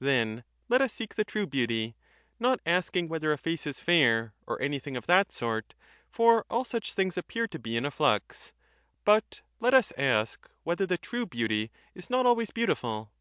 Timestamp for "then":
0.00-0.42